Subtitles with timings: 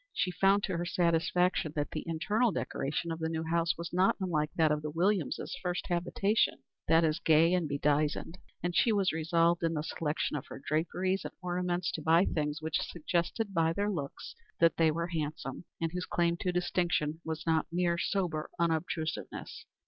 [0.15, 4.15] She found to her satisfaction that the internal decoration of the new house was not
[4.19, 9.11] unlike that of the Williamses' first habitation that is, gay and bedizened; and she was
[9.11, 13.73] resolved in the selection of her draperies and ornaments to buy things which suggested by
[13.73, 18.49] their looks that they were handsome, and whose claim to distinction was not mere sober
[18.57, 19.65] unobtrusiveness.